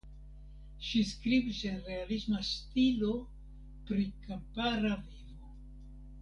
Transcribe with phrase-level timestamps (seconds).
[0.85, 3.11] Ŝi skribis en realisma stilo
[3.91, 5.55] pri kampara vivo.